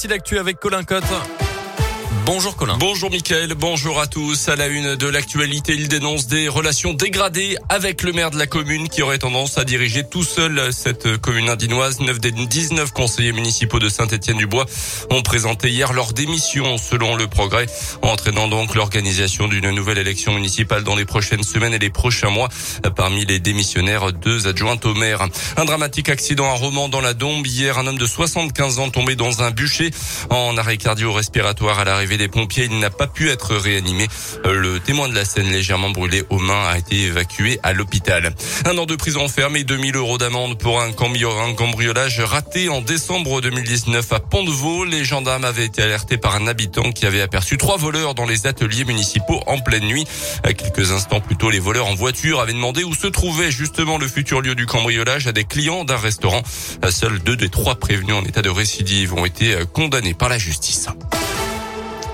[0.00, 1.04] Voici l'actu avec Colin Cotte.
[2.32, 2.76] Bonjour Colin.
[2.78, 4.48] Bonjour Mickaël, bonjour à tous.
[4.48, 8.46] À la une de l'actualité, il dénonce des relations dégradées avec le maire de la
[8.46, 11.98] commune qui aurait tendance à diriger tout seul cette commune indinoise.
[11.98, 14.66] 9 des 19 conseillers municipaux de Saint-Étienne-du-Bois
[15.10, 17.66] ont présenté hier leur démission selon le progrès,
[18.00, 22.48] entraînant donc l'organisation d'une nouvelle élection municipale dans les prochaines semaines et les prochains mois.
[22.94, 25.26] Parmi les démissionnaires, deux adjointes au maire.
[25.56, 27.44] Un dramatique accident à Romans dans la Dombe.
[27.44, 29.90] Hier, un homme de 75 ans tombé dans un bûcher
[30.30, 32.68] en arrêt cardio-respiratoire à l'arrivée pompiers.
[32.70, 34.06] Il n'a pas pu être réanimé.
[34.44, 38.34] Euh, le témoin de la scène légèrement brûlé aux mains a été évacué à l'hôpital.
[38.64, 43.40] Un an de prison ferme et 2000 euros d'amende pour un cambriolage raté en décembre
[43.40, 44.84] 2019 à Pont-de-Vaux.
[44.84, 48.46] Les gendarmes avaient été alertés par un habitant qui avait aperçu trois voleurs dans les
[48.46, 50.04] ateliers municipaux en pleine nuit.
[50.44, 54.08] Quelques instants plus tôt, les voleurs en voiture avaient demandé où se trouvait justement le
[54.08, 56.42] futur lieu du cambriolage à des clients d'un restaurant.
[56.90, 60.88] Seuls deux des trois prévenus en état de récidive ont été condamnés par la justice.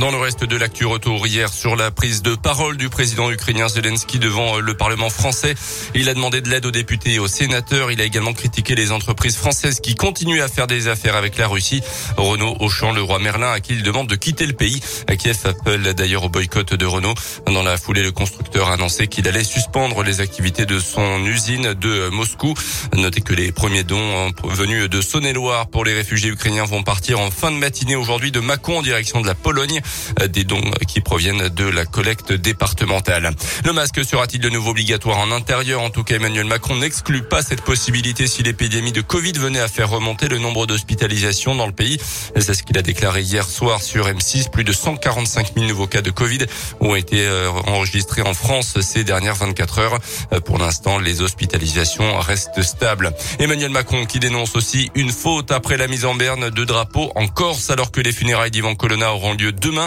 [0.00, 3.68] Dans le reste de l'actu retour hier sur la prise de parole du président ukrainien
[3.68, 5.54] Zelensky devant le Parlement français.
[5.94, 7.92] Il a demandé de l'aide aux députés et aux sénateurs.
[7.92, 11.48] Il a également critiqué les entreprises françaises qui continuent à faire des affaires avec la
[11.48, 11.82] Russie.
[12.16, 14.80] Renault, Auchan, le roi Merlin à qui il demande de quitter le pays.
[15.18, 17.14] Kiev appelle d'ailleurs au boycott de Renault.
[17.44, 21.74] Dans la foulée, le constructeur a annoncé qu'il allait suspendre les activités de son usine
[21.74, 22.54] de Moscou.
[22.94, 27.30] Notez que les premiers dons venus de Saône-et-Loire pour les réfugiés ukrainiens vont partir en
[27.30, 29.82] fin de matinée aujourd'hui de Mâcon en direction de la Pologne.
[30.20, 33.30] Euh, des dons qui proviennent de la collecte départementale.
[33.64, 35.82] Le masque sera-t-il de nouveau obligatoire en intérieur?
[35.82, 39.68] En tout cas, Emmanuel Macron n'exclut pas cette possibilité si l'épidémie de Covid venait à
[39.68, 41.98] faire remonter le nombre d'hospitalisations dans le pays.
[42.36, 44.50] C'est ce qu'il a déclaré hier soir sur M6.
[44.50, 46.46] Plus de 145 000 nouveaux cas de Covid
[46.80, 49.98] ont été euh, enregistrés en France ces dernières 24 heures.
[50.32, 53.12] Euh, pour l'instant, les hospitalisations restent stables.
[53.38, 57.26] Emmanuel Macron qui dénonce aussi une faute après la mise en berne de drapeaux en
[57.28, 59.79] Corse alors que les funérailles d'Ivan Colonna auront lieu demain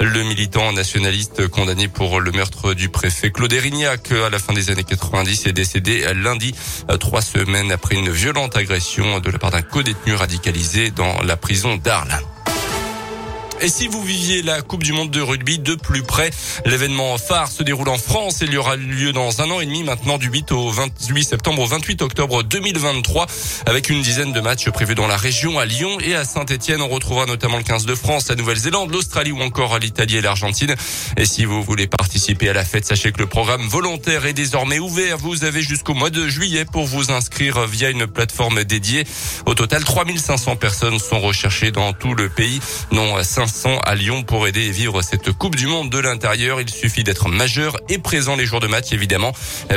[0.00, 4.70] le militant nationaliste condamné pour le meurtre du préfet Claude Erignac à la fin des
[4.70, 6.54] années 90 est décédé lundi,
[6.98, 11.76] trois semaines après une violente agression de la part d'un co-détenu radicalisé dans la prison
[11.76, 12.20] d'Arles.
[13.62, 16.30] Et si vous viviez la Coupe du Monde de rugby de plus près,
[16.64, 18.38] l'événement phare se déroule en France.
[18.40, 21.60] Il y aura lieu dans un an et demi maintenant du 8 au 28 septembre
[21.60, 23.26] au 28 octobre 2023
[23.66, 26.80] avec une dizaine de matchs prévus dans la région à Lyon et à Saint-Etienne.
[26.80, 30.74] On retrouvera notamment le 15 de France, la Nouvelle-Zélande, l'Australie ou encore l'Italie et l'Argentine.
[31.18, 34.78] Et si vous voulez participer à la fête, sachez que le programme volontaire est désormais
[34.78, 35.18] ouvert.
[35.18, 39.04] Vous avez jusqu'au mois de juillet pour vous inscrire via une plateforme dédiée.
[39.44, 42.60] Au total, 3500 personnes sont recherchées dans tout le pays,
[42.90, 43.49] dont 500
[43.84, 46.60] à Lyon pour aider et vivre cette Coupe du Monde de l'intérieur.
[46.60, 49.32] Il suffit d'être majeur et présent les jours de match, évidemment.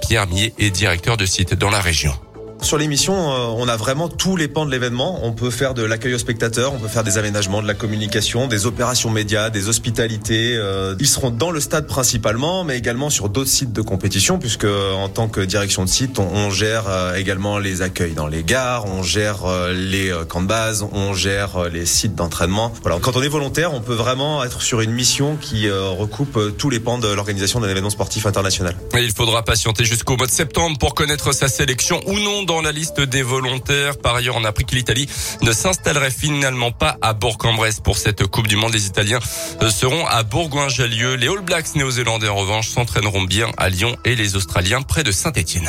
[0.00, 2.14] Pierre Millet est directeur de site dans la région.
[2.62, 5.20] Sur l'émission, euh, on a vraiment tous les pans de l'événement.
[5.22, 8.48] On peut faire de l'accueil aux spectateurs, on peut faire des aménagements, de la communication,
[8.48, 10.56] des opérations médias, des hospitalités.
[10.56, 14.64] Euh, ils seront dans le stade principalement, mais également sur d'autres sites de compétition, puisque
[14.66, 18.86] en tant que direction de site, on, gère euh, également les accueils dans les gares,
[18.86, 22.72] on gère les camps de base, on gère les sites d'entraînement.
[22.82, 22.98] Voilà.
[23.00, 26.80] Quand on est volontaire, on peut vraiment être sur une mission qui recoupe tous les
[26.80, 28.76] pans de l'organisation d'un événement sportif international.
[28.94, 32.72] Il faudra patienter jusqu'au mois de septembre pour connaître sa sélection ou non dans la
[32.72, 33.98] liste des volontaires.
[33.98, 35.08] Par ailleurs, on a appris que l'Italie
[35.42, 38.72] ne s'installerait finalement pas à Bourg-en-Bresse pour cette Coupe du Monde.
[38.72, 39.18] Les Italiens
[39.62, 41.16] euh, seront à Bourgoin-Jallieu.
[41.16, 45.10] Les All Blacks néo-zélandais, en revanche, s'entraîneront bien à Lyon et les Australiens près de
[45.10, 45.68] Saint-Etienne.